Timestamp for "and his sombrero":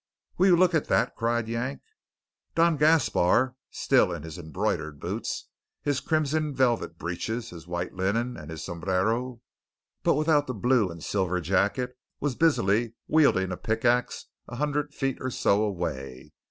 8.35-9.41